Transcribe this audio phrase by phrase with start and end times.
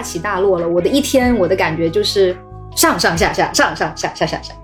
[0.00, 0.66] 大起大落了。
[0.66, 2.34] 我的一天，我的感觉就是
[2.74, 4.54] 上上下下，上上下下下下。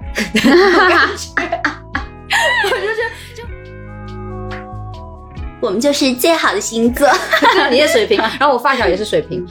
[2.65, 3.03] 我就是，
[3.35, 3.43] 就
[5.61, 7.07] 我们就是最好的星座。
[7.71, 9.47] 你也水瓶，然后我发小也是水瓶。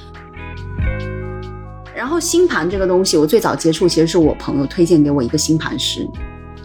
[1.95, 6.09] 然后星盘这个东西，我最早接触其实是我朋友推荐给我一个星盘师。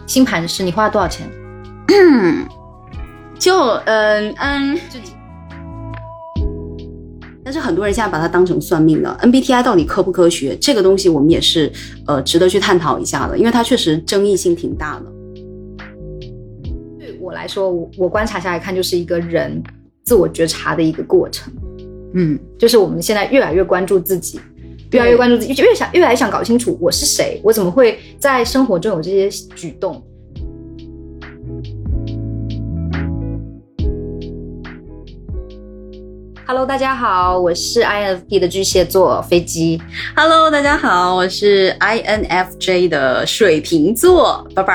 [0.07, 1.29] 星盘师，你花了多少钱？
[3.37, 4.79] 就嗯嗯，
[7.61, 9.17] 很多人现在把它当成算命了。
[9.21, 10.57] MBTI 到底科不科学？
[10.59, 11.71] 这个东西我们也是
[12.07, 15.05] 呃值得去探讨一下的，因为它确实争议性挺大的。
[16.99, 19.61] 对我来说，我我观察下来看，就是一个人
[20.03, 21.53] 自我觉察的一个过程。
[22.13, 24.39] 嗯，就是我们现在越来越关注自己，
[24.91, 30.03] 越来越关注自己，越想越来想搞清楚我是谁，我怎么会在生活中有这些举动。
[36.51, 39.81] Hello，大家好，我是 INFP 的巨蟹座飞机。
[40.13, 44.73] Hello，大家好，我是 INFJ 的水瓶座宝宝。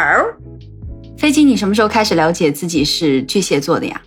[1.18, 4.00] 飞机，你什么时候开始了解自己是巨蟹座的呀？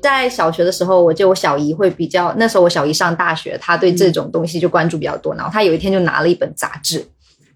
[0.00, 5.34] 在小学的时候，我记得我小姨会比较，那时候我小姨上大学，她对这种东西就关注比较多。
[5.34, 7.04] 然后她有一天就拿了一本杂志，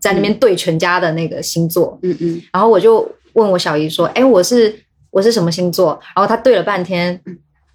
[0.00, 1.96] 在那边对全家的那个星座。
[2.02, 4.76] 嗯嗯，然后我就问我小姨说：“哎，我是
[5.12, 7.20] 我是什么星座？”然后她对了半天，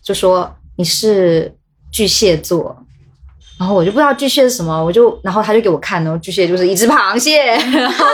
[0.03, 1.55] 就说你是
[1.95, 2.75] 巨蟹座。
[3.57, 7.37] 然后我就不知道巨蟹是什么，我就然后他就给我看，然后巨蟹就是一只螃蟹，
[7.71, 8.05] 然后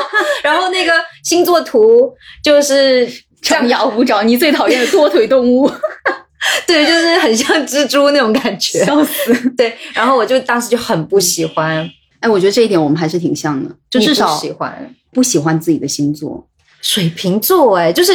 [0.44, 3.10] 然后那个星座图就是
[3.42, 5.68] 张牙舞爪，你最讨厌的多腿动物。
[6.68, 9.34] 对，就是很像蜘蛛那种感觉，笑死。
[9.58, 16.48] 对，然后我就当时就很不喜欢，哎，我觉得这一点我们还是挺像的，就至少不喜欢不喜欢自己的星座。
[16.82, 18.14] 水瓶座，哎，就是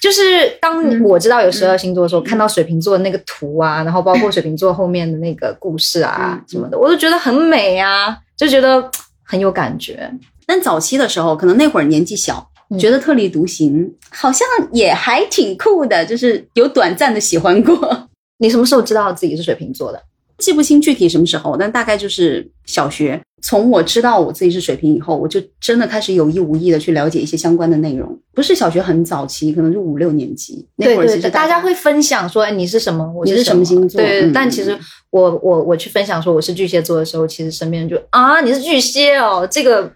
[0.00, 8.90] 就是当我知道有十二星座的时候，看到水瓶座的那个图啊， 然后包括水瓶座后面的那个故事啊嗯什么的，我都觉得很美啊，就觉得
[9.22, 10.10] 很有感觉。
[10.46, 18.08] 但早期的时候，可能那会儿年纪小，嗯觉得特立独行，好像也还挺酷的，就是有短暂的喜欢过。
[18.38, 20.02] 你什么时候知道自己是水瓶座的？
[20.42, 23.20] 记不清具体什么时候，但大概就是小学。
[23.44, 28.16] 从我知道我自己是水瓶以后，我就真的开始有意无意的去了解一些相关的内容。
[28.32, 33.04] 不是小学很早期，可能是五六年级那会儿，其实大家会分享说，哎，你是什么？
[33.12, 34.78] 我你是什什么星座对，嗯但其实
[35.10, 39.92] 我我我去分享说我是巨蟹座的时候，其实身边人就啊，你是巨蟹哦，这个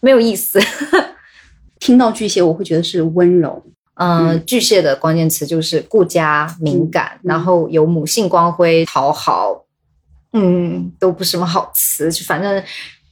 [0.00, 0.58] 没有意思。
[1.78, 3.62] 听到巨蟹，我会觉得是温柔。
[4.02, 9.64] 嗯，巨蟹的关键词就是顾家、敏感，嗯然后有母性光辉、讨好，
[10.32, 12.62] 嗯，都不是什么好词，就反正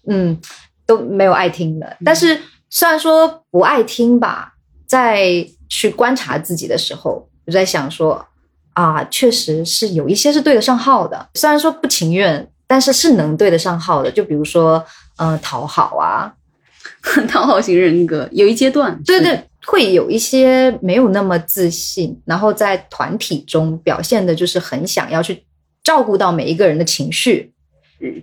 [0.06, 0.40] 嗯
[0.86, 1.96] 都没有爱听的。
[2.02, 2.40] 但是
[2.70, 4.54] 虽然说不爱听吧，
[4.86, 8.26] 在去观察自己的时候，我在想说
[8.72, 14.10] 啊，确实是有一些是对得上号的，虽然说不情愿，但是是能对得上号的。
[14.10, 14.82] 就比如说，
[15.16, 16.32] 嗯、讨好啊，
[17.28, 25.44] 讨好型人格有一阶段，对对，会有一些没有那么自信，然后在团体中表现的就是很想要去
[25.84, 27.52] 照顾到每一个人的情绪，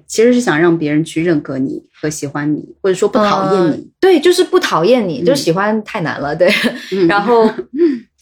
[0.08, 3.70] 其实是想让别人去认可你和喜欢你，或者说不讨厌你。
[3.70, 6.50] 呃对，就是不讨厌你，嗯就喜欢太难了，对，
[6.92, 7.48] 嗯然后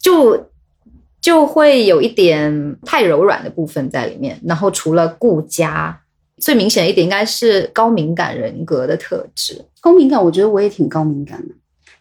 [0.02, 0.50] 就
[1.22, 4.38] 就会有一点太柔软的部分在里面。
[4.44, 5.98] 然后除了顾家，
[6.42, 9.64] 最明显一点应该是高敏感人格的特质。
[9.80, 11.54] 高敏感，我觉得我也挺高敏感的，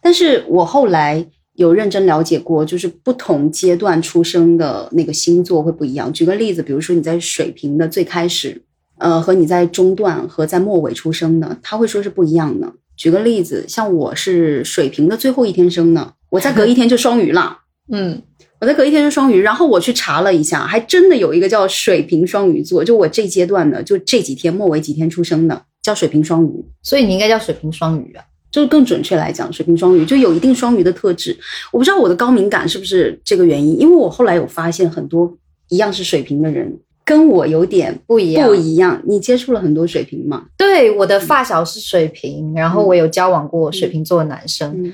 [0.03, 6.11] 但是我后来有认真了解过，就是不同阶段出生的那个星座会不一样。
[6.11, 8.61] 举个例子，比如说你在水瓶的最开始，
[8.97, 12.73] 呃，和你在中段和在末尾出生的，他会说是不一样的。
[12.97, 17.59] 举个例子，像我是水瓶的最后一天生的，我再隔一天就双鱼了。
[17.91, 18.21] 嗯，
[18.59, 26.65] 我再隔一天就双鱼，然后我去查了一下，还真的有一个叫水瓶双鱼座，就我这阶段的，就这几天末尾几天出生的，叫水瓶双鱼。
[26.81, 28.23] 所以你应该叫水瓶双鱼啊。
[28.53, 31.35] 就是更准确来讲，水瓶双鱼就有一定双鱼的特质。
[31.71, 35.35] 我不知道我的高敏感是不是这个原因，因为我后来有发现很多
[35.69, 36.71] 一样是水瓶的人
[37.03, 39.01] 跟我有点不一样不一样。
[39.07, 40.43] 你接触了很多水瓶吗？
[40.55, 44.71] 对，我的发小是水瓶，然后我有交往过水瓶座的男生。
[44.85, 44.93] 嗯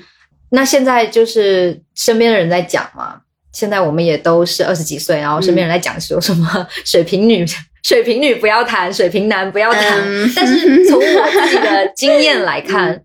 [0.52, 3.20] 那现在就是身边的人在讲嘛，
[3.52, 7.46] 现在我们也都是二十几岁，然后身边人在讲说什么水瓶女、
[7.84, 10.00] 水瓶女不要谈，水瓶男不要谈。
[10.00, 13.00] 嗯但是从我自己的经验来看，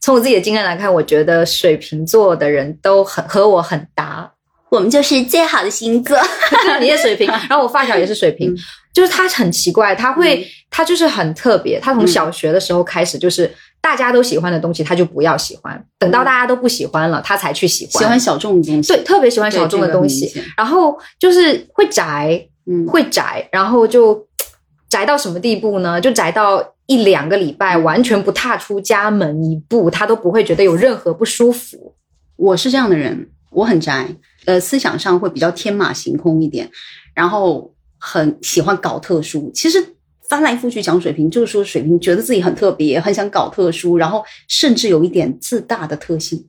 [0.00, 4.30] 从我自己的经验来看，我觉得水瓶座的人都很和我很搭。
[4.68, 6.18] 我们就是最好的星座。
[6.80, 8.56] 你也水瓶， 然后我发小也是水瓶，嗯
[8.92, 13.50] 就是他很奇怪，他会、他就是很特别，他从小学的时候开始就是。
[13.78, 18.02] 大家都喜欢的东西，他就不要喜欢；等到大家都不喜欢了，他才去喜欢。
[18.02, 20.42] 喜欢小众的东西，对，特别喜欢小众的东西。
[20.56, 24.26] 然后就是会宅，嗯，会宅，然后就
[24.90, 26.00] 宅到什么地步呢？
[26.00, 31.94] 就宅到一两个礼拜完全不踏出家门一步，他都不会觉得有任何不舒服。
[32.36, 34.08] 我是这样的人，我很宅，
[34.44, 36.70] 呃，思想上会比较天马行空一点，
[37.14, 39.50] 然后很喜欢搞特殊。
[39.52, 39.84] 其实
[40.28, 46.46] 翻来覆去讲水瓶，就是说水瓶觉得自己很特别，很想搞特殊，然后甚至有一点自大的特性。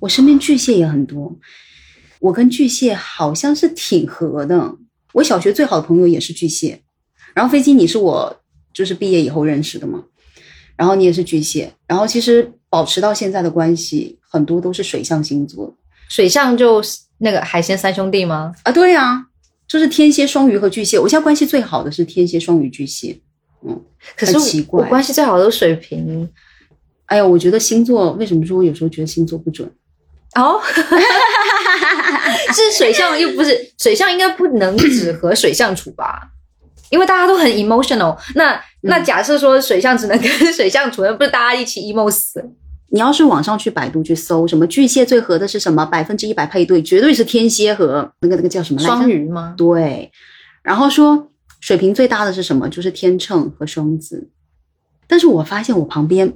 [0.00, 1.36] 我身边巨蟹也很多，
[2.20, 4.76] 我跟巨蟹好像是挺合的。
[5.14, 6.82] 我小学最好的朋友也是巨蟹，
[7.34, 8.36] 然后飞机你是我
[8.74, 10.04] 就是毕业以后认识的嘛，
[10.76, 15.74] 然后你也是巨蟹，然后其实保持到现在的关系很多都是水象星座
[16.08, 18.52] 水象就是那个海鲜三兄弟吗？
[18.64, 19.26] 啊，对呀、
[19.66, 20.98] 就是天蝎、双鱼和巨蟹。
[20.98, 23.20] 我现在关系最好的是天蝎、双鱼、巨蟹。
[23.66, 23.80] 嗯，
[24.16, 26.28] 可是很奇怪我关系最好的是水瓶
[27.06, 29.70] 哎呀，我觉得星座为什么说我有时候觉得星座不准？
[30.34, 30.60] 哦，
[32.52, 36.28] 是水象又不是水象，应该不能只和水象处吧？
[36.90, 38.16] 因为大家都很 emotional。
[38.34, 42.44] 那那假设说水象只能跟 水象处，那不是大家一起 emo 死？
[42.90, 49.54] 你要是网上去百度去搜什么巨蟹最合的是什么，百分之一百配对，绝对是天蝎和那个那个叫什么来着双鱼吗？
[49.56, 50.12] 对，
[50.62, 51.28] 然后说
[51.58, 52.68] 水瓶最搭的是什么？
[52.68, 54.30] 就是天秤和双子。
[55.08, 56.32] 但是我发现我旁边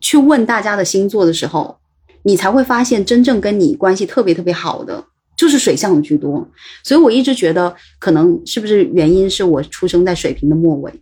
[0.00, 1.78] 去问大家的星座的时候，
[2.24, 5.04] 你才会发现真正跟你关系特别特别好的
[5.36, 6.46] 就是水象的居多。
[6.82, 10.92] 所以我一直觉得，可能是不是原因是我出生在水瓶的末尾，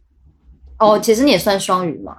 [0.79, 2.19] 哦，其实你也算双鱼嘛，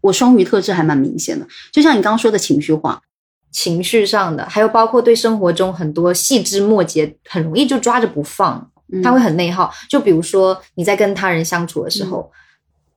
[0.00, 1.46] 我双鱼特质还蛮明显的。
[1.72, 3.02] 就像你刚刚说的情绪化，
[3.50, 8.70] 情绪上的，还有包括对生活中很多细枝末节，很容易就抓着不放。
[8.92, 9.72] 嗯他会很内耗。
[9.88, 12.30] 就比如说你在跟他人相处的时候，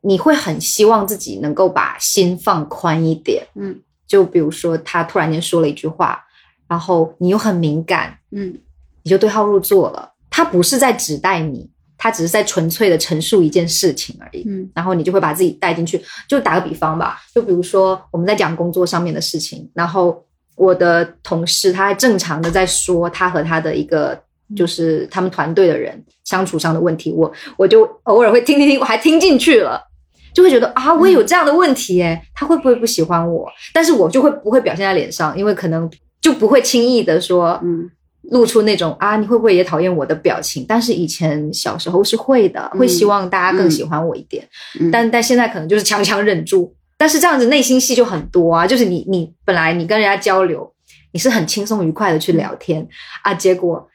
[0.02, 3.48] 你会很希望自己能够把心放宽一点。
[3.56, 6.22] 嗯就比如说他突然间说了一句话，
[6.68, 8.58] 然后你又很敏感，嗯
[9.04, 10.14] 你就对号入座了。
[10.30, 14.44] 他不是在指代你，他只是在纯粹的陈述一件事情而已。
[14.48, 16.02] 嗯然后你就会把自己带进去。
[16.28, 20.24] 就打个比方吧，就比如说我们在讲工作上面的事情，然后
[20.56, 24.20] 我的同事他还正常的在说他和他的一个
[24.56, 29.82] 就是他们团队的人相处上的问题，我我就偶尔会听听听，我还听进去了。
[30.34, 33.50] 就会觉得啊，我也有这样的问题诶，他会不会不喜欢我？
[33.74, 35.90] 但是我就会不会表现在脸上，因为可能
[36.22, 37.90] 就不会轻易的说，嗯
[38.32, 40.66] 露出那种啊，你会不会也讨厌我的表情？
[40.68, 44.46] 但是以前小时候是会的，会希望大家更喜欢我一点。
[44.80, 46.76] 嗯，但但现在可能就是强强忍住。
[46.98, 50.70] 但是这样子内心戏就很多啊，就是你你本来你跟人家交流，
[51.14, 52.86] 你是很轻松愉快的去聊天、
[53.24, 53.88] 啊，结果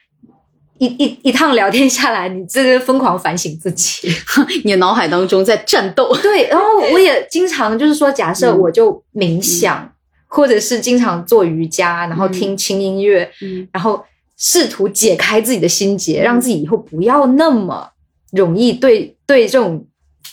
[0.79, 4.09] 一一一趟聊天下来，你这个疯狂反省自己。
[4.65, 6.17] 你的脑海当中在战斗。
[6.23, 9.93] 对，然后我也经常就是说，假设嗯我就冥想，
[10.35, 13.69] 或者是经常做瑜伽，然后听轻音乐，嗯。
[13.71, 14.03] 然后
[14.39, 17.91] 试图解开自己的心结，让自己以后不要那么
[18.33, 19.87] 容易对对这种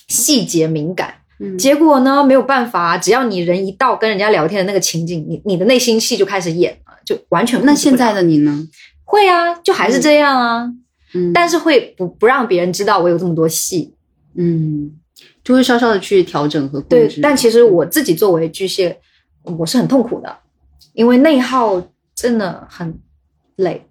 [0.07, 1.13] 细节敏感。
[1.41, 1.57] 嗯。
[1.57, 8.65] 结果呢，没有办法，只要你人一到跟人家聊天的那个情景，你你的内心戏就开始演了，就完全那现在的你呢？
[9.03, 10.73] 会啊，就还是这样啊，
[11.13, 13.93] 嗯，但是会不不让别人知道我有这么多戏。
[14.35, 14.91] 嗯，
[15.43, 18.97] 就会稍稍的去调整和控对。，但其实我自己作为巨蟹，
[19.43, 20.37] 我是很痛苦的，
[20.93, 21.81] 因为内耗
[22.15, 22.99] 真的很
[23.55, 23.85] 累。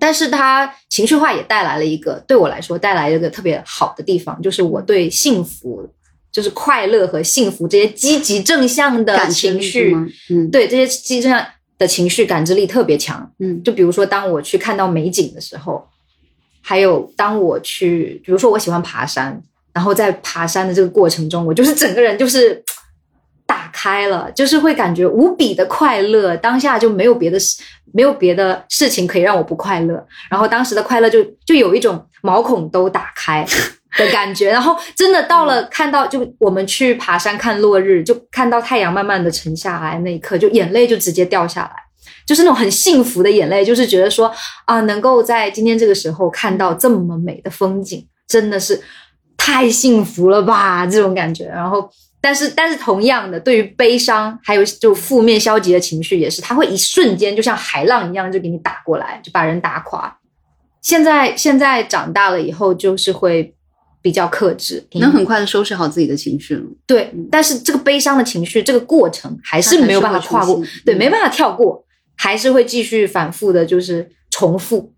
[0.00, 5.88] 但是它情绪化也带来了一个对我来说带来了一个特别好的地方，就是我对幸福，
[6.30, 9.96] 就是快乐和幸福这些积极正向的情绪？
[10.30, 11.44] 嗯，对这些积极正向
[11.78, 13.28] 的情绪感知力特别强。
[13.40, 15.84] 嗯就比如说，当我去看到美景的时候，
[16.60, 22.62] 还有当我去，比如说我喜欢爬山，然后在爬山的这个过程中，我就是整个人就是
[23.48, 27.60] 打开了，就是会感觉无比的快乐，当下就没有别的事，
[27.92, 33.44] 没有别的事情可以让我不快乐，然后当时的快乐就就有一种毛孔都打开。
[33.96, 41.72] 的感觉，然后真的到了看到，就我们去爬山看落日，就看到太阳慢慢的沉下来那一刻，就眼泪就直接掉下来，
[42.26, 44.30] 就是那种很幸福的眼泪，就是觉得说
[44.66, 48.80] 啊，能够在今天这个时候看到这么美的风景，真的是
[49.38, 51.46] 太幸福了吧，这种感觉。
[51.46, 51.90] 然后，
[52.20, 60.18] 但是但是同样的，对于悲伤还有就负面消极的情绪，也是它会一瞬间就像海浪一样就给你打过来，就把人打垮。
[60.82, 63.54] 现在现在长大了以后，就是会
[64.00, 66.62] 比较克制，能很快的收拾好自己的情绪了。
[66.86, 71.84] 对，但是这个悲伤的情绪，这个过程还是没有办法跨过，对，嗯没办法跳过，
[72.16, 74.92] 还是会继续反复的，就是重复。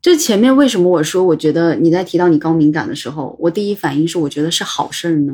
[0.00, 5.32] 就前面为什么我说，我觉得你在提到你高敏感的时候，我第一反应是我觉得是好事儿呢？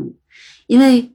[0.68, 1.10] 因为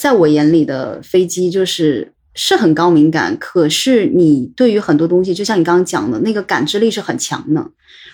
[0.00, 7.62] 在我眼里的飞机就是是很高敏感，可是你对于很多东西，就像你刚刚讲的那个感知力是很强的。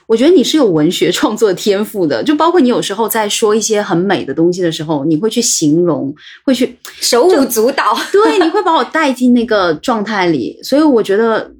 [0.08, 6.12] 我觉得你是有文学创作天赋的，就包括你有时候在说一些很美的东西的时候，你会去形容，
[6.44, 7.96] 会去手舞足蹈。
[8.10, 11.52] 对，你会把我带进那个状态里，所以我觉得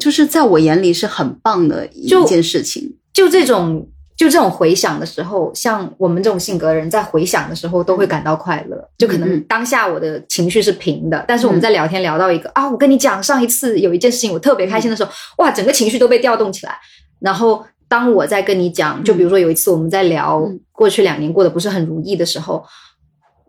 [0.00, 2.96] 就是在我眼里是很棒的一件事情。
[3.12, 3.86] 就这种。
[4.16, 8.88] 就这种回想的时候，像我们这种性格的人，在回想的时候都会感到快乐。
[8.96, 16.78] 就可能当下我的情绪是平的，但是我们在聊天聊到一个啊，我跟你讲，上一次有一件事情我特别开心的时候，哇，整个情绪都被调动起来。
[17.20, 22.64] 然后当我在跟你讲，就比如说有一次我们在聊过去两年过得不是很如意的时候，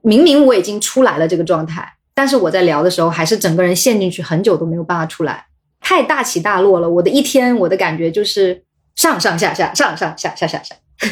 [0.02, 5.46] 明明我已经出来了这个状态，但是我在聊的时候还是整个人陷进去，很久都没有办法出来，
[5.80, 6.90] 太大起大落了。
[6.90, 8.67] 我的一天，我的感觉就是。
[8.98, 10.76] 上上下下，上上下下下下，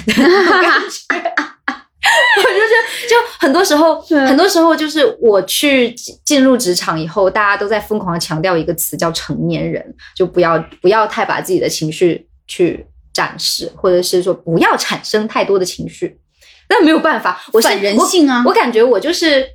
[2.38, 5.94] 我就是就很多时候，很多时候就是我去
[6.26, 16.20] 进入职场以后，大家都在疯狂的强调一个词叫成年人，就不要不要太把自己的情绪去展示，或者是说不要产生太多的情绪。
[16.68, 19.48] 那没有办法，我是人性啊，我感觉我就是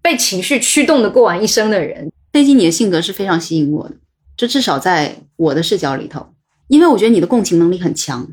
[0.00, 2.10] 被情绪驱动的过完一生的人。
[2.32, 3.94] 飞机，你的性格是非常吸引我的，
[4.36, 6.33] 就至少在我的视角里头。
[6.68, 8.26] 因为我觉得你的共情能力很强，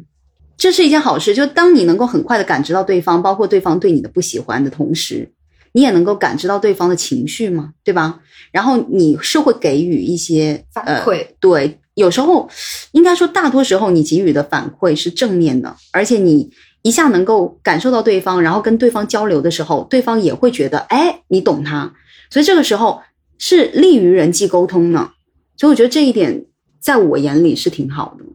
[0.57, 1.35] 这是一件好事。
[1.35, 5.31] 就当你能够很快的感知到对方，包括对方对你的不喜欢的同时，
[5.73, 8.19] 你也能够感知到对方的情绪嘛，对吧？
[8.51, 12.49] 然后你是会给予一些反馈，对，有时候
[12.91, 16.49] 应该说大多时候你给予的反馈是正面的，而且你
[16.83, 21.93] 一下能够感受到对方，然后跟对方交流的时候，对方也会觉得，哎，你懂他，
[22.29, 23.01] 所以这个时候
[23.37, 25.11] 是利于人际沟通呢。
[25.57, 26.45] 所以我觉得这一点。
[26.81, 28.25] 在我眼里是挺好的，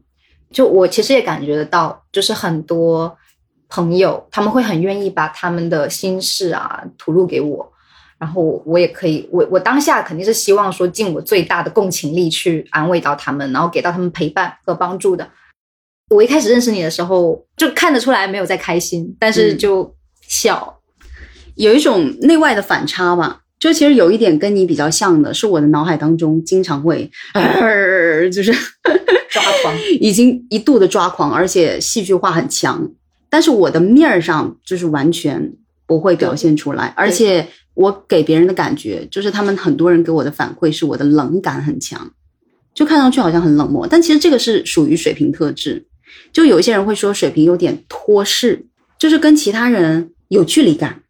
[0.50, 3.18] 就我其实也感觉得到，就是很多
[3.68, 7.72] 朋友他们会很愿意把他们的心事啊吐露给我，
[8.18, 15.28] 然后我也可以，我我当下肯定是希望说尽我最大的共情力去安慰到他们，然后给到他们陪伴和帮助的。
[16.10, 20.78] 我一开始认识你的时候，就看得出来没有在开心，但是就笑，
[21.56, 23.40] 有一种内外的反差吧。
[23.58, 27.10] 就其实有一点跟你比较像的，是我的脑海当中经常会，
[28.30, 28.52] 就是
[29.30, 32.90] 抓狂， 已经一度的抓狂，而且戏剧化很强。
[33.30, 35.52] 但是我的面儿上就是完全
[35.86, 42.10] 不会表现出来，而且我给别人的感觉就是他们很多人给我的反馈是我的冷感很强，
[42.74, 45.86] 就看上去好像很冷漠，但其实这个是属于水平特质。
[46.32, 48.66] 就有一些人会说水平有点脱世，
[48.98, 51.02] 就是跟其他人有距离感。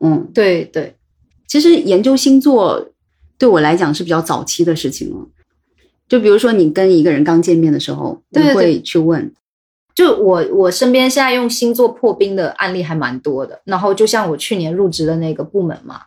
[0.00, 0.96] 嗯，对对。
[1.52, 2.82] 其实研究星座
[3.36, 5.16] 对我来讲是比较早期的事情了。
[6.08, 9.30] 就比如说你跟一个人刚见面的时候，你会去问。
[9.94, 13.60] 就我我身边现在用星座破冰的案例还蛮多的。
[13.66, 16.00] 然后就像我去年入职的那个部门嘛，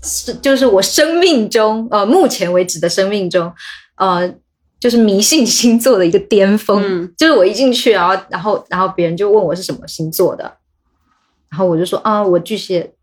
[0.00, 3.52] 是就是我生命中呃目前为止的生命中
[3.96, 4.32] 呃
[4.78, 7.12] 就是迷信星座的一个巅峰。
[7.16, 10.44] 就是我一进去，然后然后然后别人就问我是什么星座的，
[11.50, 12.94] 然后我就说啊我巨蟹。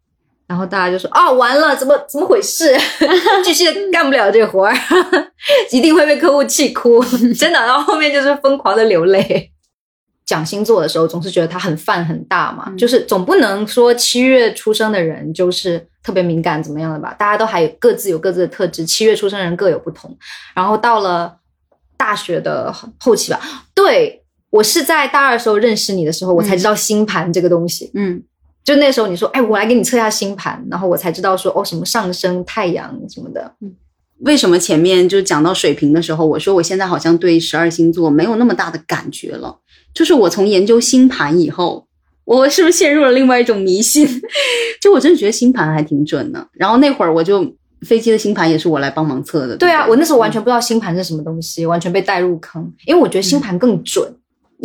[0.47, 2.77] 然后大家就说：“哦，完了，怎么怎么回事？
[3.43, 4.73] 巨蟹 干不了这活儿，
[5.71, 7.03] 一定会被客户气哭，
[7.37, 9.51] 真的。”然后后面就是疯狂的流泪。
[10.25, 17.13] 讲星座的时候，总是觉得他很泛很大嘛，就是总不能说七月出生的人就是特别敏感怎么样的吧？
[17.17, 20.15] 大家都还有各自有各自的特质，七月出生人各有不同。
[20.55, 21.37] 然后到了
[21.95, 23.39] 大学的后期吧，
[23.75, 27.91] 对我是在大二时候认识你的时候，我才知道星盘这个东西。
[27.93, 28.23] 嗯。
[28.65, 33.53] 就那时候你说，哎，我来给你测一下星盘，然后我才知道说，哦，什么上升太阳什么的。
[33.62, 33.72] 嗯，
[34.22, 39.60] 为什么前面就讲到水瓶的时候，我说我现在好像对十二星座没有那么大的感觉了？
[39.93, 41.86] 就是我从研究星盘以后，
[42.25, 44.07] 我是不是陷入了另外一种迷信？
[44.81, 46.48] 就我真的觉得星盘还挺准的。
[46.53, 49.55] 然后那会儿我就飞机的星盘也是我来帮忙测的。
[49.55, 54.12] 对啊，我那时候完全不知道星盘是什么东西，完全被带入坑，因为我觉得星盘更准。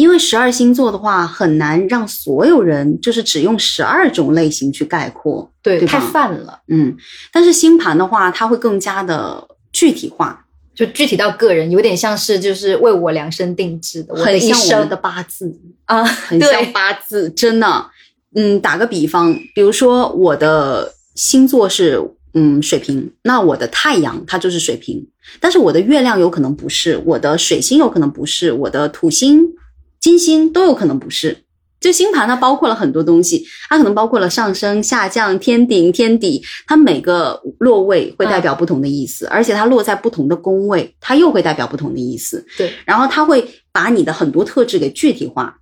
[0.00, 6.58] 因为十二星座的话，很难让所有人就是只用十二种类型去概括，对，太泛了。
[6.68, 6.96] 嗯，
[7.30, 15.54] 但是星盘的话，它会更加的具体化，就具体到个人，有点像是就是为我量身定制的，很像我们的八字
[15.84, 17.90] 啊，很像八字，真的。
[18.34, 22.00] 嗯，打个比方，比如说我的星座是
[22.32, 25.06] 嗯水瓶，那我的太阳它就是水瓶，
[25.40, 29.46] 但是我的月亮有可能不是，我的水星有可能不是，我的土星。
[30.00, 31.44] 金星都有可能不是，
[31.78, 42.44] 就星盘它包括了很多东西，它可能包括了上升、下降、天顶、天底，它每个落位会代表不同的意思，而且它落在不同的宫位，它又会代表不同的意思。
[42.56, 45.58] 对，然后它会把你的很多特质给具体化。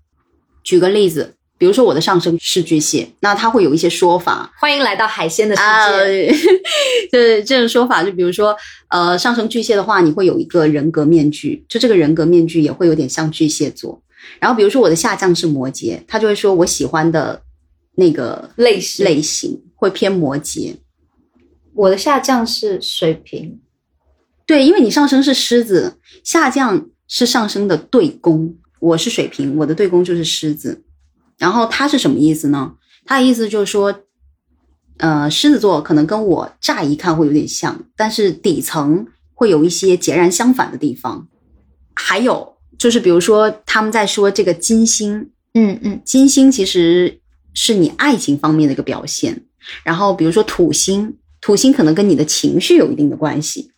[0.62, 6.32] 举个例子，比如说我的上升是巨蟹，那它会有一些说法，欢迎来到海鲜的世啊，界。
[7.10, 8.54] 就是这种说法，就比如说，
[8.90, 14.00] 呃，上升巨蟹的话，你会有一个人格面具，就这个人格面具也会有点像巨蟹座。
[14.40, 17.42] 然后比如说我的下降是摩羯，他就会说我喜欢的
[17.96, 20.76] 那个类型类型会偏摩羯。
[21.74, 23.60] 我的下降是水瓶，
[24.46, 30.82] 对，因为你上升是狮子，下降是上升的对宫，我是水瓶，我的对宫就是狮子。
[31.36, 32.74] 然后他是什么意思呢？
[33.04, 34.02] 他的意思就是说，
[34.96, 41.28] 呃，狮子座可能跟我乍一看会有点像，但是底层会有一些截然相反的地方。
[41.94, 47.20] 还有就是，比如说他们在说这个金星，嗯嗯，金星其实
[47.52, 49.44] 是你爱情方面的一个表现。
[49.82, 53.72] 然后比如说土星，土星可能跟你的情绪有一定的关系。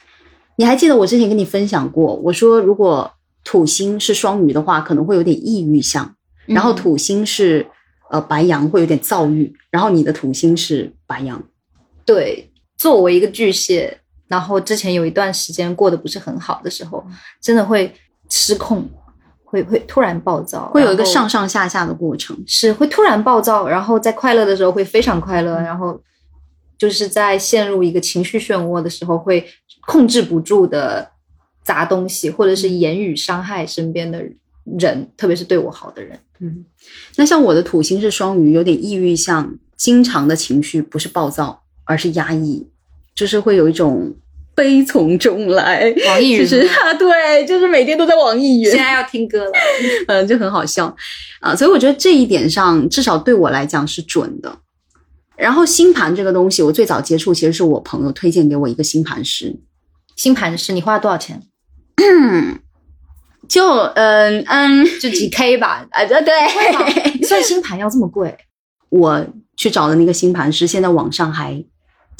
[0.56, 3.10] 你还记得我之前跟你分享过，我说如果
[3.42, 6.14] 土星是双鱼的话，可能会有点抑郁相。
[6.46, 7.66] 然后土星是
[8.10, 9.50] 呃白羊，会有点躁郁。
[9.70, 11.42] 然后你的土星是白羊，
[12.04, 17.04] 对，作为一个巨蟹，然后之前有一段时间过得不是很好的时候，
[17.40, 17.92] 真的会
[18.30, 18.88] 失控，
[19.44, 22.40] 会会突然暴躁，会有一个上上下下的过程。
[22.46, 26.00] 是会突然暴躁，然后在快乐的时候会非常快乐，然后
[26.78, 29.44] 就是在陷入一个情绪漩涡的时候会
[29.86, 31.10] 控制不住的
[31.64, 34.24] 砸东西，或者是言语伤害身边的
[34.78, 36.18] 人，特别是对我好的人。
[36.38, 36.64] 嗯，
[37.16, 42.66] 那像我的土星是双鱼，有点抑郁相，经常的情绪不是暴躁，而是压抑，
[43.14, 44.14] 就是会有一种
[44.60, 45.90] 悲从中来。
[46.06, 49.52] 网易云就是啊，对，就是每天都在网易云现，在要听歌了，
[50.08, 50.94] 嗯，就很好笑
[51.40, 51.56] 啊。
[51.56, 54.58] 所以我觉得这一点上，至少对我来讲是准的。
[55.38, 59.58] 然后星盘这个东西，我最早接触其实是我朋友推荐给我一个星盘师，
[60.14, 61.40] 星盘师，你花了多少钱？
[63.48, 65.86] 就嗯嗯，就几 K 吧。
[65.90, 68.36] 啊对对，你算 星盘要这么贵？
[68.90, 69.26] 我
[69.56, 71.64] 去找的那个星盘师，现在网上还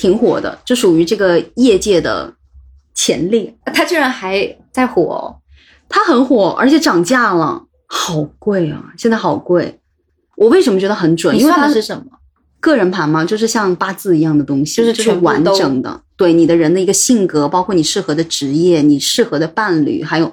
[0.01, 2.33] 挺火的，就属于这个业界的
[2.95, 3.55] 前列。
[3.67, 5.37] 他居然还在火哦！
[5.91, 8.83] 它很火，而且涨价了，好贵啊！
[8.97, 9.79] 现在好贵。
[10.39, 11.39] 我为什么觉得很准？
[11.39, 12.05] 因为它算的是什么？
[12.61, 20.33] 个人盘嘛，就是像八字一样的东西，就是就是完整的，对你的人的一个性格，包括你适合的职业、你适合的伴侣，还有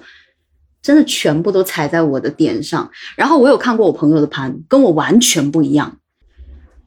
[0.82, 2.90] 真的全部都踩在我的点上。
[3.18, 5.98] 然后我有看过我朋友的盘，跟我完全不一样。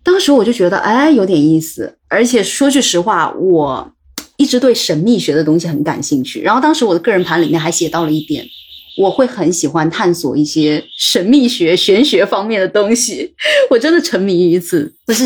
[0.02, 1.96] 当时我就觉得，哎，有点意思。
[2.08, 3.92] 而且说句实话，我
[4.36, 6.40] 一直对神秘学的东西很感兴趣。
[6.40, 8.44] 然后当时我的个人盘里面还写到了一点，
[8.98, 13.34] 我会很喜欢探索一些神秘学、玄学方面的东西。
[13.70, 14.92] 我真的沉迷于此。
[15.06, 15.24] 不是，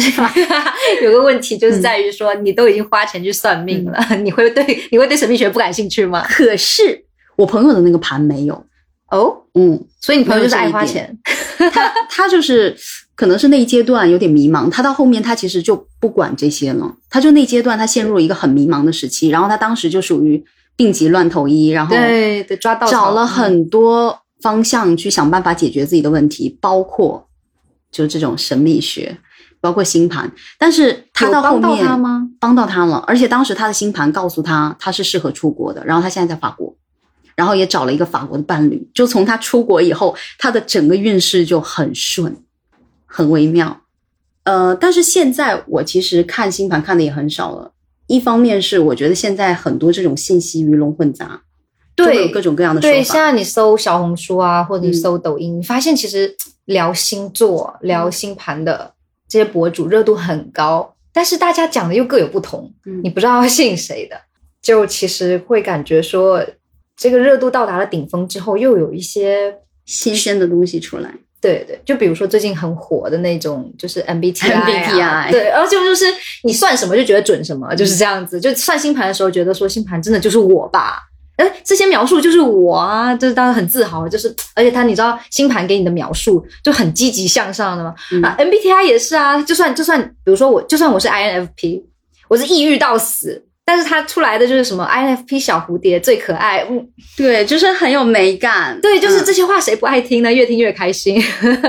[1.02, 6.24] 有个问题就是在于说，你都已经花钱去算命了， 你会对你会对神秘学不感兴趣吗？
[6.28, 7.04] 可是
[7.36, 8.54] 我朋友的那个盘没有，
[9.10, 11.16] 哦，嗯，所以你朋友就是爱花钱，
[11.72, 12.76] 他他就是
[13.16, 20.44] 可能是那一阶段有点迷茫，他到后面他其实就不管这些了，他就那阶段他陷入了一个很迷茫的时期，然后他当时就属于
[20.76, 27.28] 病急乱投医，然后对对，抓到找了很多方向去想办法解决自己的问题，包括
[27.92, 29.16] 就这种神秘学，
[29.60, 32.28] 包括星盘，但是他到后帮到面他吗？
[32.40, 36.76] 帮到他了，而且当时他的星盘告诉他他是适合出国的，然后他现在在法国，
[37.36, 42.36] 然后也找了一个法国的伴侣，就从他出国以后，他的整个运势就很顺，
[43.14, 43.82] 很微妙。
[44.42, 47.72] 呃，但是现在我其实看星盘看的也很少了，
[48.08, 51.40] 一方面是我觉得现在很多这种信息鱼龙混杂，
[51.94, 53.14] 对有各种各样的说对，现。
[53.14, 58.92] 在你搜小红书啊，或者你嗯搜抖音，你发现其实聊星座、聊星盘的
[59.28, 64.16] 这些博主热度很高，但是大家讲的又各有不同，嗯你不知道要信谁的，
[64.60, 66.44] 就其实会感觉说，
[66.96, 76.06] 这个热度到达了顶峰之后，又有一些新鲜的东西出来，对对，就比如说最近很火的那种，就是 MBTI，、啊、MBTI 对，而且就是
[76.42, 78.40] 你算什么就觉得准什么，就是这样子。
[78.40, 81.02] 就算星盘的时候，觉得说星盘真的就是我吧，
[81.36, 91.82] 哎，这些描述就是我啊，就是当然很自豪，就是而且他你知道星盘给你的描述就很积极向上的嘛，嗯啊，MBTI 也是啊，就算就算比如说我，就算我是 INFP，
[92.28, 93.44] 我是抑郁到死。
[93.66, 98.78] 但是它出来的就是什么 INFP 小蝴蝶最可爱，嗯，对，就是很有美感。
[98.82, 100.30] 对，就是嗯这些话谁不爱听呢？
[100.30, 101.18] 越听越开心。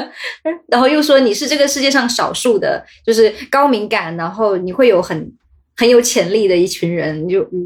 [0.67, 5.31] 然后又说你是这个世界上少数的，就是高敏感，然后你会有很
[5.77, 7.65] 很有潜力的一群人，就嗯，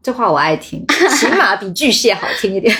[0.00, 0.84] 这话我爱听，
[1.18, 2.72] 起码比巨蟹好听一点。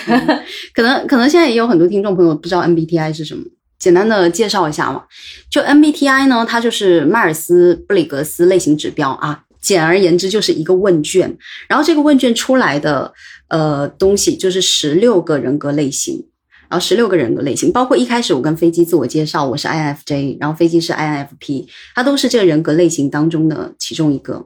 [0.73, 3.43] 可能可能现在也有很多听众朋友不知道 MBTI 是什么，
[3.81, 5.03] 简单的介绍一下嘛。
[5.51, 9.40] 就 MBTI 呢，它就是迈尔斯布里格斯类型指标啊。
[9.64, 11.35] 简而言之，就是一个问卷，
[11.66, 13.11] 然后这个问卷出来的
[13.48, 16.22] 呃东西就是十六个人格类型，
[16.68, 24.44] 然然后十六个人格类型，包括一开始我跟飞机自我介绍，我是 INFJ，然后飞机是 INFP，它都是这个人格类型当中的其中一个。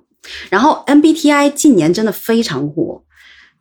[0.51, 3.03] 然后 MBTI 近年真的非常火，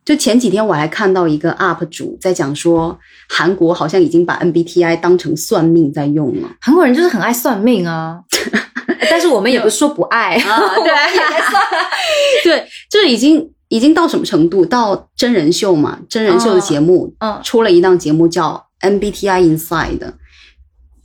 [0.04, 2.98] 就前几天我还看到一个 UP 主在讲说，
[3.30, 6.50] 韩国好像已经把 MBTI 当成算命在用了。
[6.60, 8.20] 韩国人就是很爱算命啊，
[9.10, 11.62] 但是我们也不是说不爱， 啊我们也在算。
[12.44, 14.64] 对，这已经已经到什么程度？
[14.64, 20.12] 到真人秀嘛，真人秀的节目，嗯出了一档节目叫 MBTI Inside，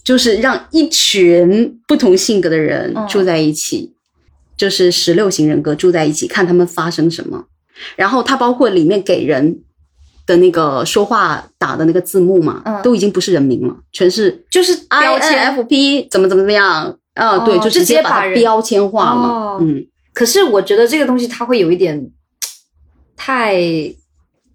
[0.04, 3.94] 就是让一群不同性格的人嗯住在一起，
[4.58, 7.46] 就是十六型人格住在一起，看他们发生什么。
[7.96, 9.62] 然后它包括里面给人
[10.28, 16.98] 的那个说话打的那个字幕嘛，嗯都已经不是人名了，全是就是 INFP 怎么怎么怎么样。
[17.14, 19.22] 啊、对，哦就就直接把它标签化了。
[19.22, 22.10] 哦嗯，可是我觉得这个东西它会有一点
[23.16, 23.56] 太，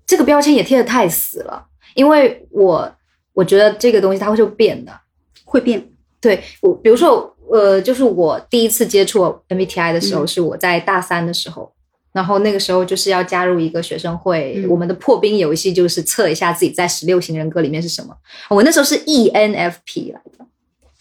[0.07, 2.92] 这个标签也贴的太死了，因为我
[3.33, 4.92] 我觉得这个东西它会就变的。
[5.44, 5.83] 会变。
[6.21, 11.73] 对我，比如说，呃，就是我第一次接触 MBTI 的时候，嗯是我在大三的时候，
[12.12, 18.12] 然后那个时候就是要加入一个学生会，嗯我们的破冰游戏就是测一下自己在十六型人格里面是什么。
[18.51, 20.44] 我那时候是 ENFP 来的，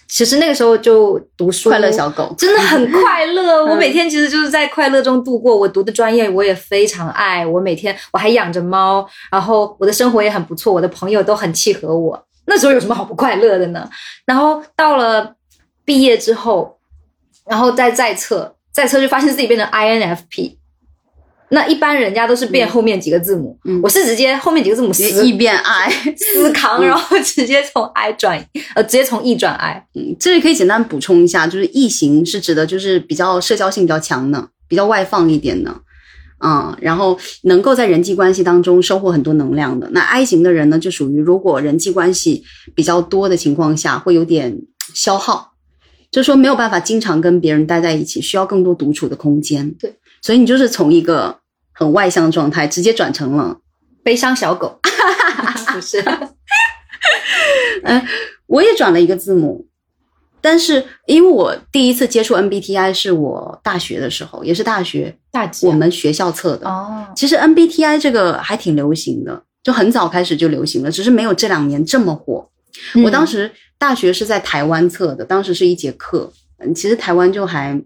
[0.07, 3.65] 其实那个时候就读书，快乐小狗真的很快乐。
[3.67, 5.55] 嗯我每天其实就是在快乐中度过。
[5.55, 12.23] 我读的专业我也非常爱，我每天我还养着猫，然后我的生活也很不错，我的朋友都很契合我。
[12.45, 13.89] 那时候有什么好不快乐的呢？
[14.25, 15.35] 然后到了
[15.83, 16.77] 毕业之后，
[17.45, 20.55] 然后再再测，再测就发现自己变成 INFP。
[21.49, 29.85] 那一般人家都是变后面几个字母，嗯我是直接后面几个字母直接撕异变 I，撕扛，然后直接从 I 转呃，直接从 E 转 I。
[29.95, 35.73] 嗯，这里可以简单补充一下，就是异型是指的就是比较社交性比较强的，比较外放一点的，
[36.43, 39.89] 嗯，然后能够在人际关系当中收获很多能量的。
[39.91, 42.43] 那 I 型的人呢，就属于如果人际关系
[42.75, 44.57] 比较多的情况下，会有点
[44.93, 45.53] 消耗，
[46.11, 49.71] 就是说没有办法经常跟别人待在一起，需要更多独处的空间。
[49.79, 49.95] 对，
[50.27, 51.39] 所以你就是从一个
[51.71, 53.55] 很外向的状态，直接转成了
[54.03, 54.77] 悲伤小狗，
[55.73, 56.03] 不是？
[57.83, 58.05] 嗯
[58.47, 59.65] 我也转了一个字母，
[60.41, 66.67] 但是因为我第一次接触 MBTI 是我大学的时候，也是大学大吉我们学校测的。
[66.67, 72.49] 哦，其实 MBTI 这个还挺流行的，就很早开始就流行了，只是没有这两年这么火。
[73.05, 77.81] 我当时时大学是在台湾测的，当时是一节课，嗯，其实台湾就还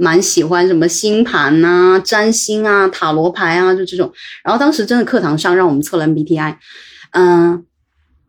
[0.00, 4.10] 蛮喜欢什么星盘啊、占星啊、塔罗牌啊，就这种。
[4.42, 6.56] 然后当时真的课堂上让我们测了 MBTI，
[7.10, 7.66] 嗯，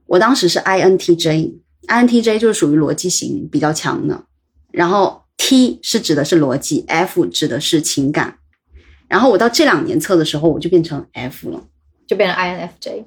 [0.05, 4.25] 我当时是 INTJ，INTJ 就是属于逻辑型比较强的，
[4.71, 8.39] 然后 T 是指的是逻辑，F 指的是情感。
[9.07, 11.63] 然后我到这两年测的时候，我就变成 F 了。
[12.05, 13.05] 就变成 INFJ。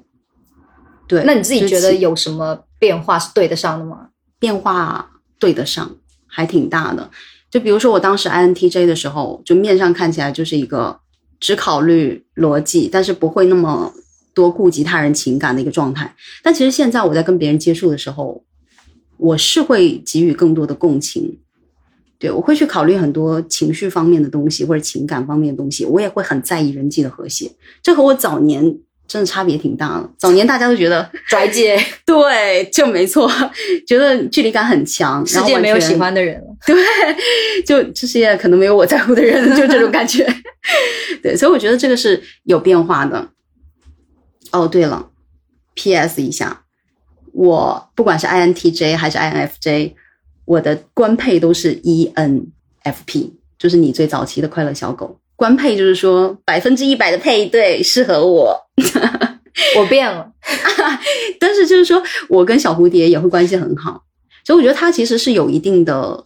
[1.07, 4.09] 对，那你自己觉得有什么变化是对得上的吗？
[4.39, 7.11] 变化对得上，还挺大的。
[7.55, 10.99] 就比如说我当时 INTJ 的时候，就面上看起来就是一个
[11.39, 13.93] 只考虑逻辑，但是不会那么
[14.33, 16.13] 多顾及他人情感的一个状态。
[16.43, 18.43] 但其实现在我在跟别人接触的时候，
[19.15, 21.39] 我是会给予更多的共情。
[22.19, 27.49] 对，我会去考虑很多情绪方面的东西或者情感方面的东西，我也会很在意人际的和谐。
[27.81, 30.09] 这和我早年真的差别挺大的。
[30.17, 33.31] 早年大家都觉得 拽姐，对，就没错，
[33.87, 36.54] 觉得距离感很强，世然后完全界没有喜欢的人了。
[36.67, 40.25] 对，就这世界可能没有我在乎的人，就这种感觉。
[41.21, 43.29] 对，所以我觉得这个是有变化的。
[44.51, 45.09] 哦，对了
[45.73, 46.21] ，P.S.
[46.21, 46.63] 一下，
[47.33, 49.93] 我不管是 INTJ 还是 INFJ，
[50.45, 55.19] 我的官配都是 E ENFP，就是你最早期的快乐小狗。
[55.35, 58.57] 官配就是说百分之一百的配对适合我，
[59.77, 60.31] 我变了，
[61.37, 64.05] 但是就是说我跟小蝴蝶也会关系很好，
[64.45, 66.25] 所以我觉得它其实是有一定的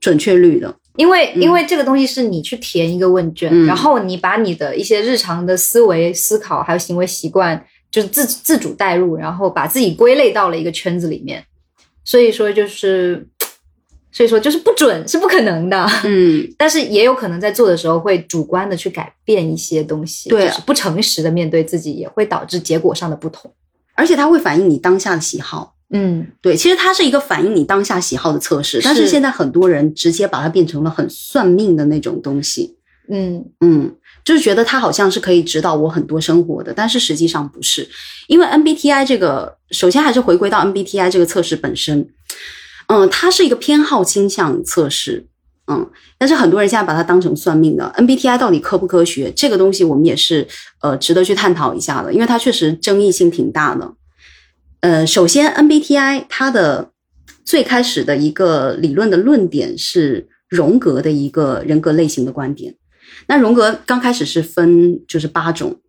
[0.00, 0.74] 准确率的。
[0.96, 11.44] 因为、嗯因为这个东西是你去填一个问卷，嗯然后你把你的一些日常的思维、思考还有行为习惯，就是自自主带入，然后把自己归类到了一个圈子里面。
[12.04, 13.24] 所以说就是，
[14.10, 15.86] 所以说就是不准是不可能的。
[16.04, 23.50] 嗯， 但是也有可能在做的时候会主观的去改变一些东西，对就是不诚实的面对自己，也会导致结果上的不同。
[23.94, 25.74] 而且它会反映你当下的喜好。
[25.92, 32.76] 嗯，对，其实它是一个反映你当下喜好的测试，但是是现在很多人直接把它变成了很算命的那种东西。
[33.12, 33.92] 嗯，嗯，
[34.24, 37.88] 就是觉得它好像是可以指导我很多生活的，但是实际上不是，
[38.28, 42.08] 因为 MBTI 这个，首先还是回归到 MBTI 这个测试本身，
[42.86, 45.26] 嗯，它是一个偏好倾向测试，
[45.66, 49.32] 嗯，但是很多人现在把它当成算命的 MBTI 到底科不科学？
[49.34, 50.46] 这个东西我们也是
[50.82, 53.92] 呃值得去探讨一下的，因为它确实争议性挺大的。
[54.80, 56.92] 呃，首先 MBTI 它的
[57.44, 62.74] 最开始的一个理论的论点是荣格的一个人格类型的观点。
[63.26, 65.80] 那荣格刚开始是分就是八种，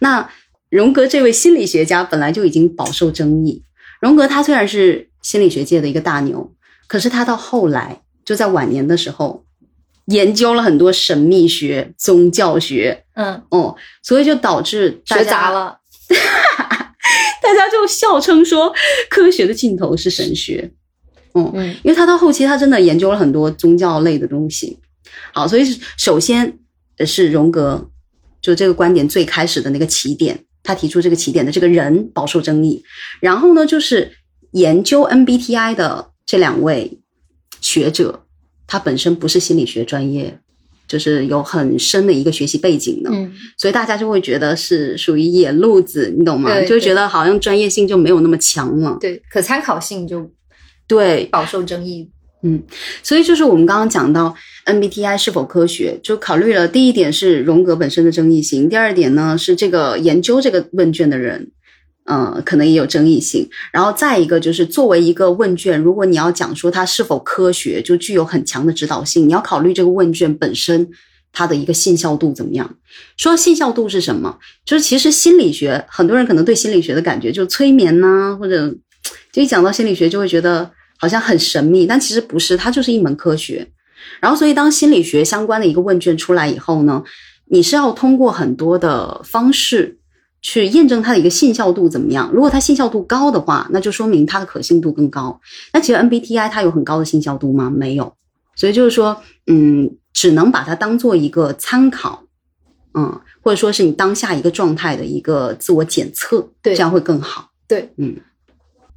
[0.00, 0.28] 那
[0.68, 3.62] 荣格这位心理学家本来就已经饱受争议。
[4.00, 6.52] 荣格他虽然是心理学界的一个大牛，
[6.88, 9.44] 可是他到后来就在晚年的时候
[10.06, 15.78] 研究了很多神秘学、宗教学，嗯，哦，所以就导致学杂，了，
[17.42, 18.72] 大家就笑称说
[19.08, 20.70] 科学的尽头是神学。
[21.34, 24.78] 嗯，嗯因为他到后期他真的研究了很多宗教类的东西。
[25.32, 26.58] 好，所以是首先
[26.98, 27.90] 呃是荣格
[28.40, 32.82] 就这个观点最开始的那个起点，他提出这个起点的这个人饱受争议。
[33.20, 34.12] 然后呢，就是
[34.52, 36.98] 研究 MBTI 的这两位
[37.60, 38.24] 学者，
[38.66, 40.40] 他本身不是心理学专业，
[40.90, 46.52] 就是有很深的一个学习背景的，嗯，所以大家就会觉得是属于野路子，你懂吗？
[46.52, 48.98] 对就会觉得好像专业性就没有那么强了。
[49.00, 50.28] 对，可参考性就
[50.88, 52.10] 对，饱受争议。
[52.42, 52.60] 嗯
[53.02, 61.52] 所以就是我们刚刚讲到 MBTI 是否科学，就考虑了第一点是荣格本身的争议性，第二点呢是这个研究这个问卷的人，
[62.10, 63.48] 呃，可能也有争议性。
[63.72, 70.88] 然后再一个就是作为一个问卷，如果你要讲说它是否科学，就具有很强的指导性，你要考虑这个问卷本身
[71.32, 72.74] 它的一个信效度怎么样。
[73.16, 74.36] 说信效度是什么？
[74.64, 78.74] 就是其实心理学，很多人可能对心理学的感觉就是催眠呐、或者
[79.30, 80.68] 就一讲到心理学就会觉得
[80.98, 83.64] 好像很神秘，但其实不是，它就是一门科学。
[84.18, 87.04] 然后，所以当心理学相关的一个问卷出来以后呢，
[87.46, 89.99] 你是要通过很多的方式
[90.42, 92.30] 去验证它的一个信效度怎么样。
[92.32, 95.40] 如果它信效度高的话，那就说明它的可信度更高。
[95.72, 97.70] 那其实 MBTI 它有很高的信效度吗？
[97.70, 98.14] 没有。
[98.56, 102.24] 所以就是说，嗯，只能把它当做一个参考，
[102.94, 107.50] 嗯，或者说是你当下一个状态的一个自我检测，对这样会更好。
[107.66, 108.16] 对，嗯，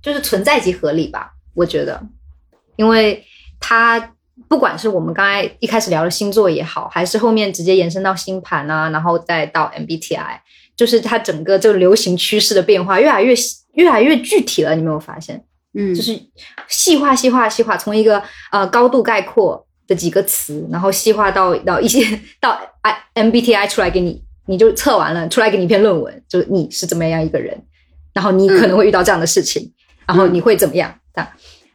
[0.02, 2.02] 就是存在即合理吧，我觉得，
[2.76, 3.24] 因为
[3.60, 4.14] 它
[4.50, 10.40] 不管是我们刚才一开始聊的星座也好，还是后面直接延伸到星盘啊，然后再到 MBTI，
[10.76, 13.34] 就是它整个这个流行趋势的变化越来越
[13.74, 15.44] 越来越具体了，你没有发现？
[15.76, 16.20] 嗯，就是
[16.68, 27.60] 细化、细化、细化，从一个呃高度概括的几个词，然后细化到到一些到 I MBTI 出来给你，你就测完了，出来给你一篇论文，就是你是怎么样一个人，
[28.14, 29.74] 然后你可能会遇到这样的事情，
[30.08, 30.94] 然后你会怎么样？
[31.16, 31.30] 这样，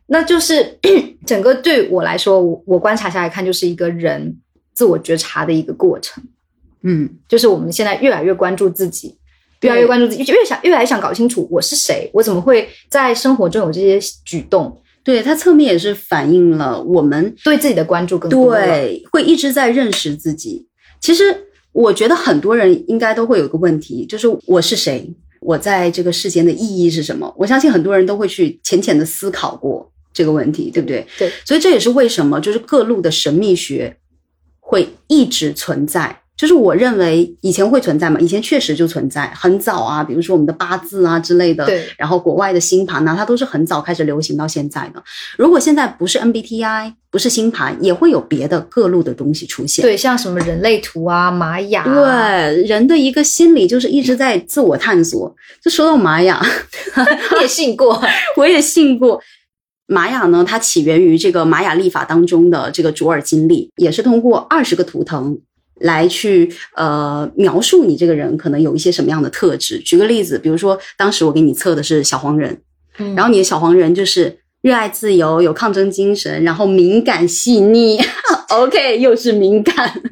[0.07, 0.79] 那就是
[1.27, 4.39] 整个对我来说，我我观察下来看，就是一个人
[4.75, 6.23] 自我觉察的一个过程。
[6.83, 9.17] 嗯就是我们现在越来越关注自己，
[9.63, 18.55] 越来越关注自己，越想越来越想搞清楚我是谁，我怎么会在生活中有这些举动，对，它侧面也是反映了我们对自己的关注更多。
[18.55, 20.67] 对，会一直在认识自己。
[21.01, 21.37] 其实
[21.73, 25.09] 我觉得很多人应该都会有一个问题，就是我是谁，
[25.41, 27.33] 我在这个世间的意义是什么？
[27.37, 31.07] 我相信很多人都会去浅浅的思考过这个问题，对不对？
[31.19, 33.97] 对，所以这也是为什么就是各路的神秘学
[34.61, 36.21] 会一直存在。
[36.39, 45.03] 就是我认为以前会存在嘛，以前确实就存在，很早啊，比如说我们的八字啊之类的，对然后国外的星盘呢、它都是很早开始流行到现在的。
[45.37, 49.83] 如果现在不是 MBTI，不是星盘，也会有别的各路的东西出现。
[49.83, 55.35] 对，像什么人类图啊、玛雅、啊，对，人的一个心理就是一直在自我探索。
[55.61, 56.41] 就说到玛雅，
[57.35, 58.01] 你也信过？
[58.37, 59.21] 我也信过。
[59.91, 65.39] 玛雅呢，它起源于这个玛雅历法当中的这个卓尔金历，也是通过二十个图腾
[65.81, 69.79] 来去呃描述你这个人可能有一些什么样的特质。
[69.81, 72.61] 举个例子，比如说当时我给你测的是小黄人，
[72.99, 77.99] 嗯然后你的小黄人就是热爱自由、有抗争精神，然后敏感细腻。
[78.51, 80.03] OK，又是敏感。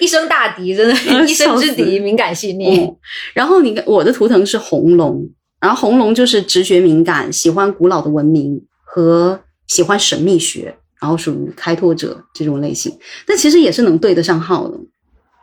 [0.00, 2.80] 一生大敌，真的，嗯 一生之敌，敏感细腻。
[2.80, 2.96] 嗯，
[3.34, 5.28] 然后你看我的图腾是红龙，
[5.60, 12.90] 然后红龙就是直觉敏感，喜欢古老的文明和喜欢神秘学，然后属于开拓者这种类型，
[13.26, 14.74] 但其实也是能对得上号的，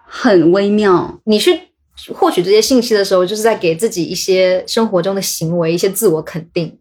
[0.07, 1.21] 很微妙。
[1.25, 1.51] 你去
[2.15, 6.79] 获取这些信息的时候，就是在给自己一些生活中的行为一些自我肯定。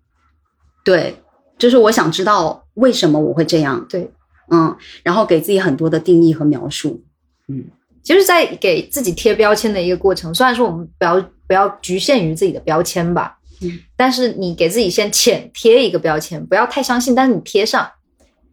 [0.82, 1.14] 对，
[1.58, 4.10] 就是我想知道为什么我会这样，对，
[4.50, 7.04] 嗯，然后给自己很多的定义和描述，
[7.48, 7.66] 嗯
[8.02, 10.34] 就是在给自己贴标签的一个过程。
[10.34, 17.86] 虽然说我们不要不要局限于自己的标签吧，嗯，但是你给自己先浅贴一个标签，不要太相信，但是你贴上，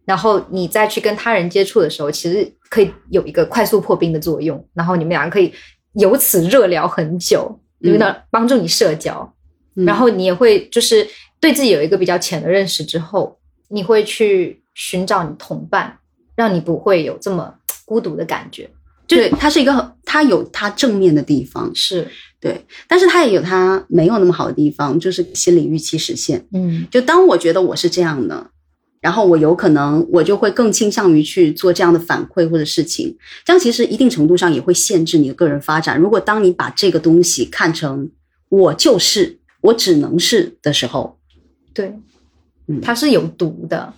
[0.08, 5.52] 然后你再去跟他人接触的时候，其实可以有一个快速破冰的作用，然后你们两个可以
[5.92, 9.30] 由此热聊很久，因为呢帮助你社交，
[9.76, 9.84] 嗯。
[9.84, 11.06] 然后你也会就是
[11.38, 15.98] 对自己有一个比较浅的认识之后，你会去寻找你同伴，
[16.34, 17.52] 让你不会有这么
[17.84, 18.70] 孤独的感觉。
[19.06, 22.08] 就对，它是一个很它有它正面的地方，是。
[22.40, 26.46] 对，但是它也有它没有那么好的地方，就是心理预期实现。
[26.54, 26.86] 嗯。
[26.90, 28.50] 就当我觉得我是这样的，
[29.00, 35.98] 然后我有可能我就会更倾向于去做这样的反馈或者事情，这样其实一定程度上也会限制你的个人发展。
[35.98, 38.10] 如果当你把这个东西看成
[38.48, 41.18] 我就是我只能是的时候，
[41.72, 41.94] 对
[42.66, 43.92] 嗯，它是有毒的。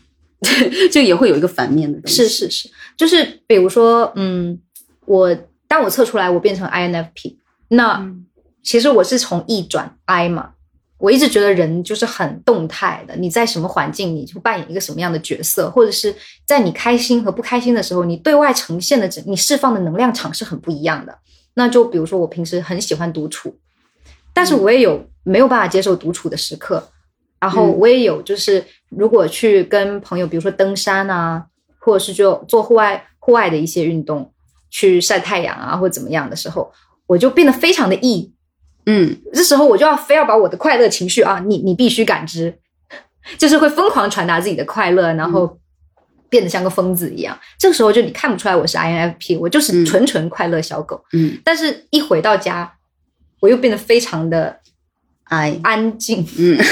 [0.91, 2.23] 就也会有一个反面的东西。
[2.23, 4.59] 是是是，就是比如说，嗯，
[5.05, 5.37] 我
[5.69, 7.37] 当我测出来我变成 INFP，
[7.69, 8.25] 那、嗯
[8.63, 10.53] 其实我是从 E 转 I 嘛。
[11.01, 16.15] 我一直觉得人就是很动态的，你在什么环境，你就扮演一个什么样的角色，或者是
[16.47, 21.19] 在你开心和不开心的时候，你对外呈现的整你释放的能量场是很不一样的。
[21.55, 23.59] 那就比如说，我平时很喜欢独处，
[24.35, 26.87] 但是我也有没有办法接受独处的时刻。
[27.41, 31.47] 然后嗯我也有，就是如果去跟朋友，比如说登山啊，
[31.79, 34.31] 或者是就做户外户外的一些运动，
[34.69, 36.71] 去晒太阳啊，或怎么样的时候，
[37.07, 38.35] 我就变得非常的 E。
[38.91, 42.53] 嗯，这时候我就要非要把我的快乐情绪啊，你你必须感知，
[43.39, 45.59] 就是会疯狂传达自己的快乐，然后
[46.29, 47.39] 变得像个疯子一样。
[47.59, 49.87] 这个时候就你看不出来我是 INFP，我就是嗯。
[49.87, 51.05] 纯纯快乐小狗。
[51.13, 51.39] 嗯。
[51.45, 52.73] 但是一回到家，
[53.41, 54.59] 我又变得非常的
[55.25, 56.59] 安安静，嗯。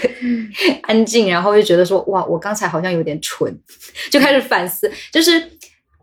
[0.00, 3.52] 对安静，然后就觉得说哇，我刚才好像有点蠢，
[4.10, 5.42] 就开始反思，就是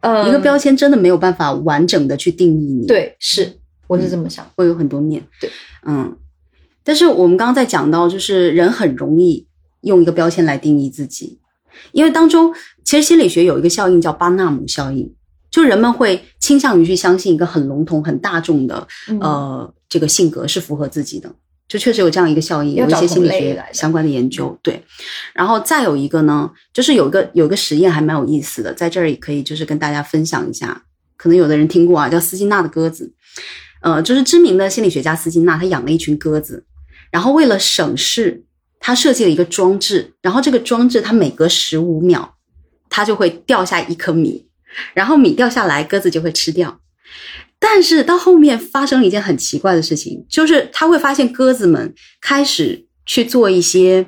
[0.02, 2.86] 呃，一个标签真的没有办法完整的去定义你。
[2.86, 3.58] 对，是
[3.94, 5.24] 我是这么想，会有很多面。
[5.40, 5.50] 对，
[5.86, 6.18] 嗯，
[6.84, 9.48] 但是我们刚刚在讲到，就是人很容易
[9.82, 11.40] 用一个标签来定义自己，
[11.92, 12.54] 因为当中
[12.84, 15.14] 其实心理学有一个效应叫巴纳姆效应，
[15.52, 19.20] 就人们会倾向于去相信一个很笼统、很大众的嗯。
[19.20, 21.32] 呃这个性格是符合自己的。
[21.68, 24.84] 就确实有这样一个效应，有一些心理学相关的研究，对。
[25.36, 30.84] 然后再有一个呢，就是有一个有一个实验还蛮有意思的，在这儿也可以就是跟大家分享一下，
[31.16, 33.14] 可能有的人听过啊，叫斯金纳的鸽子。
[33.84, 36.64] 呃，就是知名的心理学家斯金纳，他养了一群鸽子，
[37.12, 38.46] 然后为了省事，
[38.80, 42.36] 他设计了一个装置，然后这个装置它每隔十五秒，
[42.90, 44.48] 它就会掉下一颗米，
[44.94, 46.80] 然后米掉下来，鸽子就会吃掉。
[47.60, 54.08] 但是到后面发生了一件很奇怪的事情，就是他会发现鸽子们开始去做一些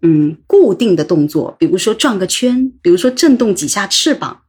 [0.00, 4.40] 嗯固定的动作，比如说转个圈，比如说震动几下翅膀，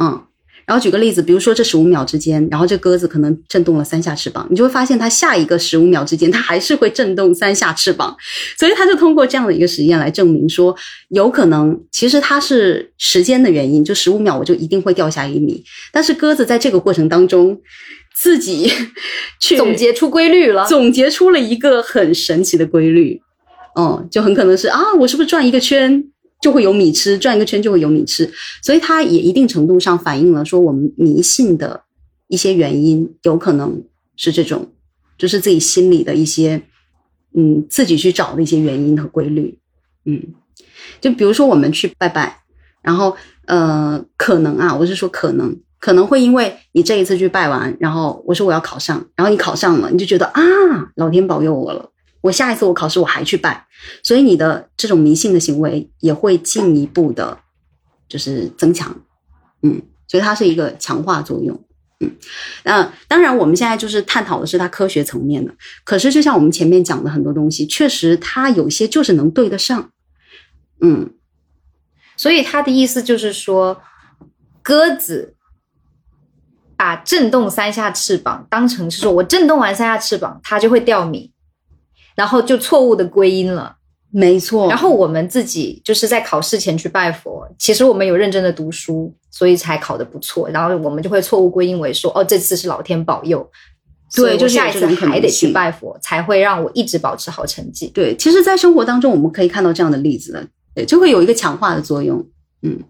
[0.00, 0.24] 嗯。
[0.68, 8.14] 然后举个例子，比如说这十五秒之间，然后这鸽子可能震动了三下翅膀，你就会发现它下一个十五秒之间，它还是会震动三下翅膀。
[8.58, 10.76] 所以他就通过这样的一个实验来证明说，
[11.08, 17.58] 有可能其实它是时间的原因，就十五秒我就一定会掉下一米，但是鸽子在这个过程当中
[18.14, 18.70] 自己
[19.40, 20.66] 去总结出规律了。
[20.66, 23.22] 总结出了一个很神奇的规律，
[23.74, 26.04] 嗯，就很可能是啊，我是不是转一个圈
[26.40, 28.30] 就会有米吃，转一个圈就会有米吃，
[28.62, 31.82] 所以它也一定程度上反映了说我们迷信的
[32.28, 33.82] 一些原因，有可能
[34.16, 34.70] 是这种，
[35.16, 36.62] 就是自己心里的一些，
[37.34, 39.58] 嗯，自己去找的一些原因和规律，
[40.04, 40.22] 嗯，
[41.00, 42.42] 就比如说我们去拜拜，
[42.82, 45.56] 然后呃，可能啊，我是说可能。
[45.80, 50.42] 可能会因为你这一次去拜完，然后我说我要考上，然后你考上了，你就觉得啊，
[50.96, 51.88] 老天保佑我了，
[52.20, 53.66] 我下一次我考试我还去拜，
[54.02, 57.38] 所以你的这种迷信的行为也会进一步的，
[58.08, 58.94] 就是增强，
[59.62, 61.64] 嗯，所以它是一个强化作用，
[62.00, 62.14] 嗯，
[62.64, 65.54] 那当然我们现在就是探讨的是它科学层面的，
[65.84, 69.90] 可是就像我们前面讲的很多东西，确实它有些就是能对得上，
[70.80, 71.14] 嗯，
[72.16, 73.80] 所以他的意思就是说，
[74.62, 75.36] 鸽子
[76.76, 81.32] 把震动三下翅膀当成是说我震动完三下翅膀，它就会掉米，
[82.18, 83.76] 然后就错误的归因了。
[84.10, 90.48] 没错，然后我们自己就是在考试前去拜佛，其实我们有认真的读书，所以才考得不错。
[90.48, 93.46] 然后我们就会错误归因为说，哦，这次是老天保佑，
[94.16, 97.88] 对就下一次还得去拜佛，才会让我一直保持好成绩。
[97.88, 100.42] 对，其实，在生活当中，我们可以看到这样的例子的，
[100.74, 102.26] 对，就会有一个强化的作用，
[102.62, 102.80] 嗯，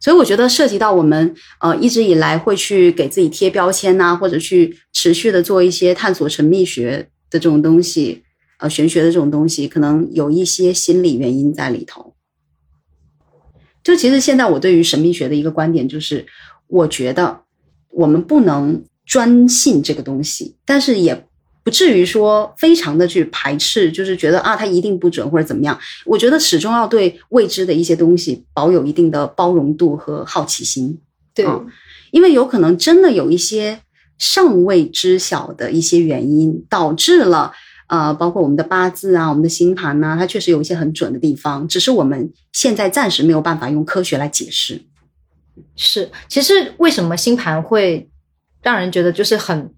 [0.00, 8.22] 所以我觉得涉及到我们呃一直以来会去给自己贴标签呐、或者去持续的做一些探索神秘学的这种东西，
[8.58, 12.14] 呃，玄学的这种东西，可能有一些心理原因在里头。
[13.82, 16.26] 就其实现在我对于神秘学的一个观点就是，
[16.66, 17.42] 我觉得
[17.90, 21.26] 我们不能专信这个东西，但是也
[21.62, 25.78] 不至于说非常的去排斥，就是觉得啊它一定不准或者怎么样。
[26.04, 30.98] 我觉得始终要对未知的一些东西保有一定的包容度和好奇心，
[31.32, 31.66] 对，嗯
[32.10, 33.80] 因为有可能真的有一些
[34.18, 37.52] 尚未知晓的一些原因，导致了
[37.88, 44.82] 呃，包括我们的八字啊、我们的星盘呐、它确实有一些很准的地方，只是我们现在暂时没有办法用科学来解释。
[45.74, 46.10] 是。
[46.28, 48.08] 其实为什么星盘会
[48.62, 49.72] 让人觉得就是很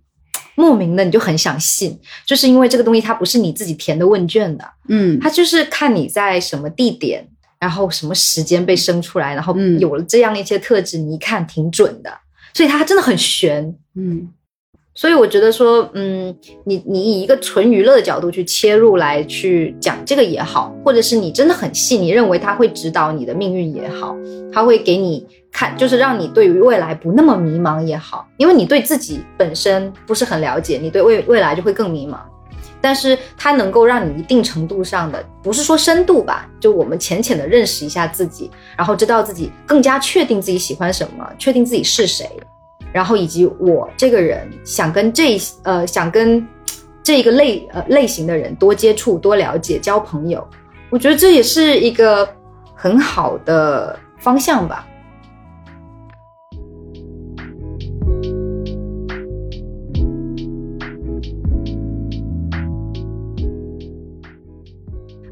[0.56, 7.26] 莫名的你就很想信，就是因为这个东西它不是你自己填的问卷的，嗯它就是看你在什么地点，
[7.58, 12.11] 然后什么时间被生出来，然后嗯有了这样一些特质，你一看挺准的，
[12.52, 13.74] 所以它真的很玄。
[13.94, 14.28] 嗯
[15.01, 24.14] 所以我觉得说，嗯，你你以一个纯娱乐的角度去切入来去讲这个也好，或者是你真的很信，你认为它会指导你的命运也好，
[24.53, 32.18] 它会给你看，就是让你对于未来不那么迷茫也好，因为你对自己本身不是很了解，你对未未来就会更迷茫。
[32.82, 42.28] 但是它能够让你一定程度上的，不是说深度吧，就我们浅浅的认识一下自己，然后知道自己更加确定自己喜欢什么，确定自己是谁，
[42.93, 46.47] 然后以及我这个人想跟这呃想跟
[47.03, 50.47] 这一个类呃类型的人多接触、多了解、交朋友，
[50.91, 52.28] 我觉得这也是一个
[52.74, 54.86] 很好的方向吧。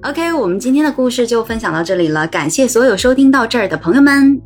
[0.02, 4.40] OK，我们今天的故事就分享到这里了，感谢所有收听到这儿的朋友们。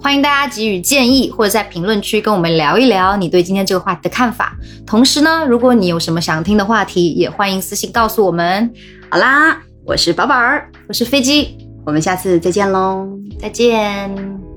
[0.00, 4.56] 欢迎大家给予建议，或者在评论区跟我们聊一聊你对今天这个话题的看法。
[4.86, 8.72] 同时呢，如果你有什么想听的话题，也欢迎私信告诉我们。
[9.10, 13.08] 好啦，我是宝宝儿，我是飞机，我们下次再见喽。
[13.40, 14.55] 再见。